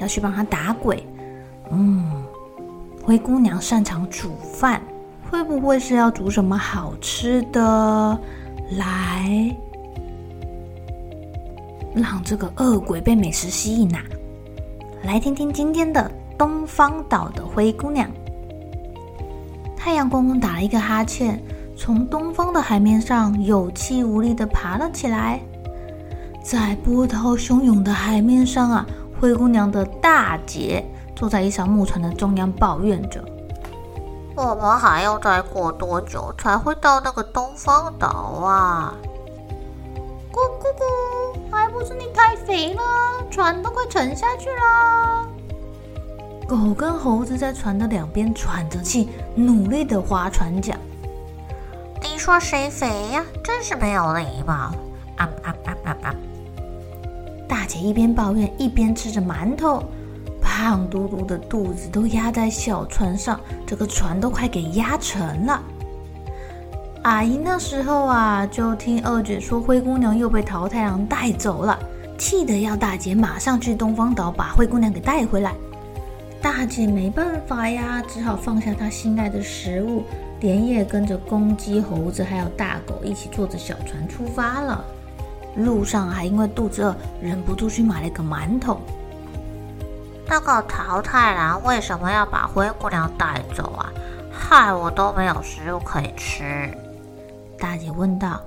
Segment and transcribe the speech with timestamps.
[0.00, 1.06] 要去帮他打鬼，
[1.70, 2.24] 嗯，
[3.04, 4.82] 灰姑娘擅长煮饭，
[5.30, 8.18] 会不会是要煮什么好吃的
[8.78, 9.54] 来
[11.94, 14.02] 让这个恶鬼被美食吸引啊？
[15.04, 18.10] 来听听今天的东方岛的灰姑娘。
[19.76, 21.38] 太阳公公打了一个哈欠，
[21.76, 25.40] 从东方的海面上有气无力地爬了起来，
[26.42, 28.86] 在波涛汹涌的海面上啊。
[29.20, 30.82] 灰姑娘的大姐
[31.14, 33.22] 坐在一艘木船的中央，抱怨着
[34.34, 38.94] ：“我们还要再过多久才会到那个东方岛啊
[40.32, 42.80] ？”“咕咕咕，还不是你太肥了，
[43.30, 45.28] 船都快沉下去了。”
[46.48, 50.80] 狗跟猴子在船的两边喘着气，努力的划船桨。
[52.02, 53.22] “你说谁肥呀？
[53.44, 54.72] 真是没有礼貌！”
[57.70, 59.80] 姐一边抱怨，一边吃着馒头，
[60.42, 65.62] 胖嘟嘟的肚子都压在小船上，这个船都快给压沉了。
[67.02, 71.78] 阿姨那时候啊，就听二姐说灰姑娘又被桃太郎带走了，
[72.18, 75.54] 气得要大姐马上去东方岛把灰姑娘给带回来。
[76.42, 80.02] 大姐没办法呀，只好放下她心爱的食物，
[80.40, 84.84] 连夜跟着公鸡、猴子还有大狗一起坐着小船出发了。
[85.56, 88.80] 路上还因为肚子饿，忍不住去买了一个馒头。
[90.26, 93.90] 那个桃太郎为什么要把灰姑娘带走啊？
[94.32, 96.72] 害我都没有食物可以吃。
[97.58, 98.40] 大姐问道。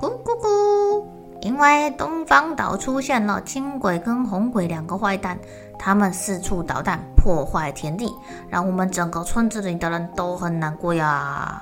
[0.00, 1.04] 咕咕咕！
[1.40, 5.36] 因为东方岛出现了青鬼跟红鬼两个坏蛋，
[5.76, 8.14] 他们四处捣蛋，破坏田地，
[8.48, 11.60] 让我们整个村子里的人都很难过呀。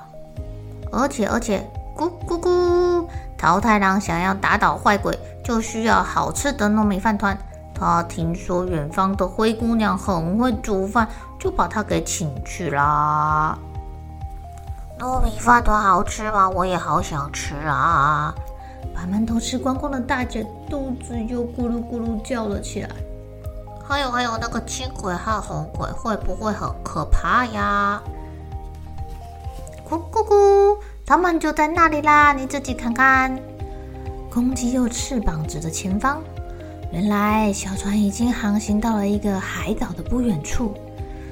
[0.91, 1.67] 而且，而且。
[1.97, 2.86] 咕咕咕！
[3.37, 7.37] 桃太郎想要打倒坏鬼，就需要好吃的糯米饭团。
[7.73, 11.07] 他听说远方的灰姑娘很会煮饭，
[11.39, 13.57] 就把她给请去啦。
[14.99, 16.49] 糯米饭团好吃吗？
[16.49, 18.33] 我也好想吃啊！
[18.95, 22.89] 把馒头吃光光的大姐肚子又咕噜咕噜叫了起来。
[23.87, 28.01] 还有还有，那个青鬼和红鬼会不会很可怕呀？
[29.87, 30.77] 咕咕咕！
[31.09, 33.33] 他们就在那里啦，你自己看看。
[34.29, 36.21] 公鸡用翅膀指着前方，
[36.91, 40.75] 原来小船已经航行到了一个海岛的不远处。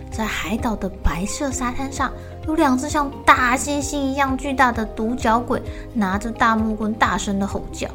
[0.09, 2.09] 在海岛的白色沙滩上，
[2.47, 5.61] 有两只像大猩猩一样巨大的独角鬼，
[5.93, 7.89] 拿着大木棍，大声的吼叫。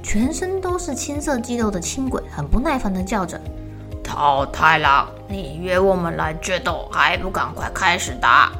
[0.00, 3.40] 全身都是青色肌肉的青鬼，很不耐烦的叫着
[4.04, 8.52] ：“桃太郎，你约我们来决斗，还不赶快开始打！”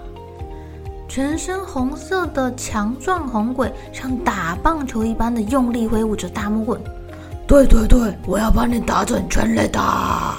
[1.12, 6.80] 全身红色的强壮红鬼像打棒球一般的用力挥舞着大木棍。
[7.46, 10.38] 对对对，我要把你打成全垒打！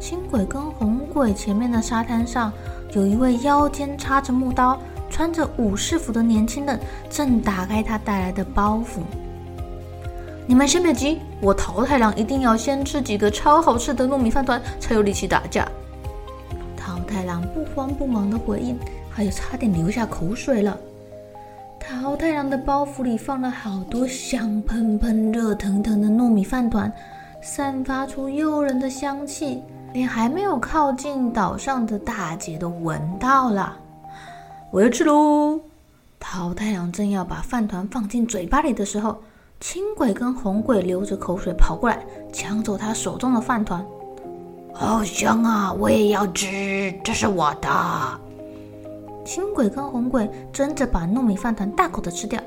[0.00, 2.52] 青鬼跟红鬼前面的沙滩上，
[2.94, 4.76] 有一位腰间插着木刀、
[5.08, 9.02] 穿着武士服的年轻人，正打开他带来的包袱。
[10.48, 15.64] 你们先别急，我桃太郎一定要先吃几个超好吃的糯米饭团，才有力气打架。
[16.76, 18.76] 桃太郎不慌不忙的回应。
[19.14, 20.76] 还有差点流下口水了。
[21.78, 26.92] 桃太郎的包袱里放了好多香喷喷、热腾腾的糯米饭团，
[27.40, 29.62] 散发出诱人的香气，
[29.92, 33.76] 连还没有靠近岛上的大姐都闻到了。
[34.72, 35.60] 我要吃喽！
[36.18, 39.22] 桃太郎正要把饭团放进嘴巴里的时候，
[39.60, 43.84] 青鬼跟红鬼流着口水跑过来，抢走他手中的饭团。
[44.72, 45.72] 好香啊！
[45.72, 47.68] 我也要吃，这是我的。
[49.24, 52.40] 青鬼跟红鬼争着把糯米饭团大口的吃掉，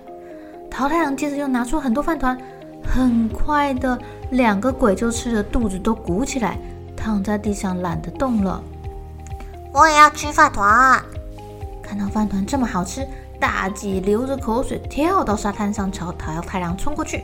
[0.69, 2.37] 桃太郎接着又拿出很多饭团，
[2.83, 3.97] 很快的
[4.31, 6.57] 两个鬼就吃的肚子都鼓起来，
[6.95, 8.63] 躺在地上懒得动了。
[9.73, 11.01] 我也要吃饭团。
[11.81, 13.07] 看到饭团这么好吃，
[13.39, 17.23] 大姐流着口水跳到沙滩上，朝桃太郎冲过去。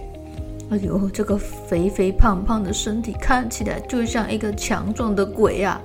[0.72, 5.80] 哎呦，这个肥肥胖胖的身体看起来就像一个强壮的鬼啊！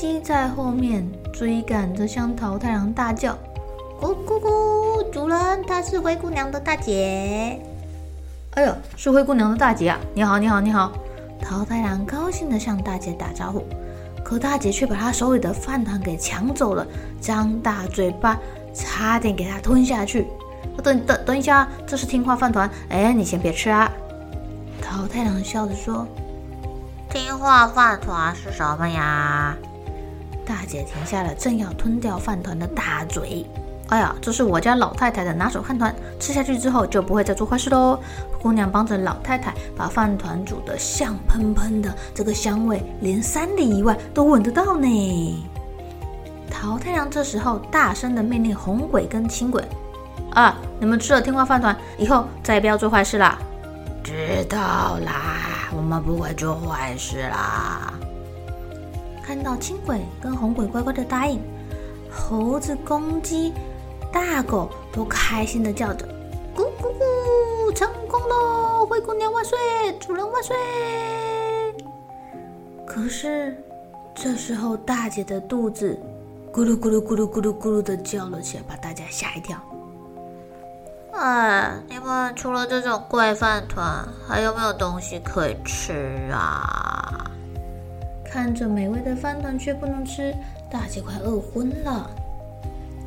[0.00, 3.36] 鸡在后面追赶着，向桃太郎大叫
[4.00, 5.10] ：“咕咕咕！
[5.10, 7.60] 主人，她是灰姑娘的大姐。”
[8.56, 9.98] 哎呦，是灰姑娘的大姐啊！
[10.14, 10.90] 你好，你好，你好！
[11.42, 13.62] 桃太郎高兴地向大姐打招呼。
[14.24, 16.86] 可大姐却把他手里的饭团给抢走了，
[17.20, 18.38] 张大嘴巴，
[18.72, 20.26] 差点给他吞下去。
[20.82, 23.92] 等等等一下，这是听话饭团，哎，你先别吃啊！
[24.80, 26.06] 桃太郎笑着说
[27.12, 29.54] ：“听话饭团是什么呀？”
[30.50, 33.46] 大姐停下了正要吞掉饭团的大嘴。
[33.90, 37.96] 哎呀，这是我家老太太的拿手饭团，吃下去之后就不会再做坏事喽。
[38.42, 45.46] 姑娘帮着老太太把饭团煮得香喷喷的，这个香味连三里以外都闻得到呢。
[46.50, 49.62] 桃太郎这时候大声的命令红鬼跟青鬼
[50.34, 53.38] ：“啊，你们吃了听话饭团以后，再也不要做坏事啦。”
[54.02, 57.94] 知道啦，我们不会做坏事啦。
[59.30, 61.40] 看到青鬼跟红鬼乖乖的答应，
[62.10, 63.54] 猴子、公鸡。
[64.12, 66.04] 大狗都开心地叫着
[66.52, 68.84] ：“咕咕咕，成功喽！
[68.84, 69.56] 灰姑娘万岁，
[70.00, 70.56] 主人万岁！”
[72.84, 73.56] 可是
[74.16, 75.96] 这时候，大姐的肚子
[76.52, 79.56] 咕噜咕噜咕噜咕噜咕噜地叫了起来，把大家吓一跳。
[81.12, 87.29] 哎，你们除了这种怪饭团，还有没有东西可以吃啊？
[88.30, 90.32] 看着美味的饭团却不能吃，
[90.70, 92.08] 大姐快饿昏了。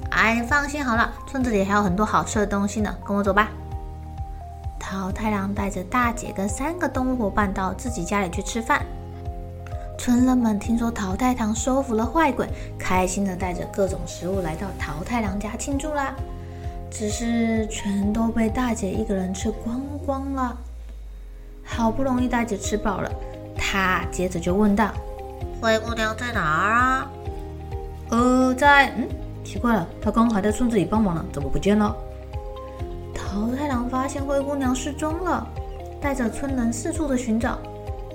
[0.10, 3.50] 哎，放心好了，村子里还有很多好吃的东西呢，跟我走吧。
[4.78, 8.86] 桃太郎带着大姐跟三个动物伙伴到自己家里去吃饭。
[9.98, 12.46] 村人们听说桃太郎收服了坏鬼，
[12.78, 16.14] 开心的带着各种食物来到桃太郎家庆祝啦。
[16.92, 20.56] 只是全都被大姐一个人吃光光了。
[21.64, 23.10] 好不容易大姐吃饱了，
[23.58, 24.92] 她接着就问道
[25.64, 27.12] ：“灰姑娘在哪儿啊？”
[28.12, 29.08] 呃，在嗯。
[29.46, 31.96] 奇怪了，她刚还在村子里帮忙呢，怎么不见了？
[33.14, 35.48] 桃太郎发现灰姑娘失踪了，
[36.02, 37.58] 带着村人四处的寻找。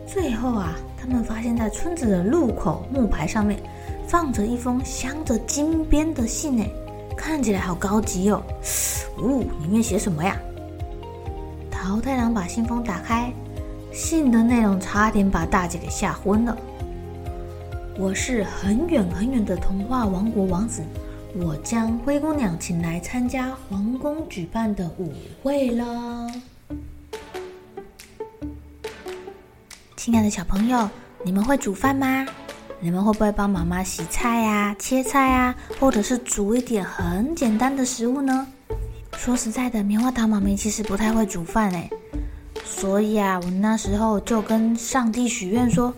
[0.06, 3.58] 最后啊，他们发现在村子的路口木牌上面
[4.06, 6.66] 放着一封镶着金边的信，呢，
[7.16, 8.42] 看起来好高级哦。
[9.22, 10.36] 呜，里面写什么呀？
[11.70, 13.32] 桃太郎把信封打开，
[13.90, 16.56] 信的内容差点把大姐给吓昏了。
[17.98, 20.84] 我是很远很远的童话王国王子。
[21.34, 25.12] 我将灰姑娘请来参加皇宫举办的舞
[25.42, 26.30] 会了。
[29.96, 30.88] 亲爱的小朋友，
[31.24, 32.24] 你们会煮饭吗？
[32.78, 38.46] 你们会不会帮妈妈洗菜呀、切菜呀，或者是煮一点很简单的食物呢？
[39.16, 41.90] 说实在的，棉花糖妈咪其实不太会煮饭哎，
[42.64, 45.92] 所以啊，我那时候就跟上帝许愿说。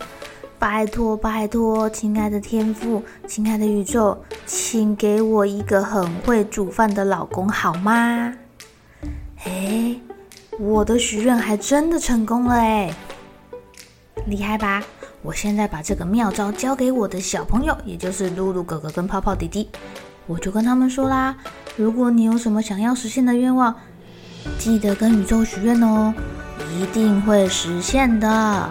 [0.60, 8.30] 拜托，拜托，亲爱的天父，亲爱的宇宙，请给我一个很会煮饭的老公，好吗？
[9.42, 9.96] 哎，
[10.58, 12.94] 我的许愿还真的成功了哎，
[14.26, 14.82] 厉害吧？
[15.22, 19.66] 我现在把这个妙招交给我的小朋友，也就是露露哥哥跟泡泡弟弟，
[20.26, 21.34] 我就跟他们说啦：
[21.74, 23.74] 如果你有什么想要实现的愿望，
[24.58, 26.12] 记得跟宇宙许愿哦，
[26.78, 28.70] 一定会实现的。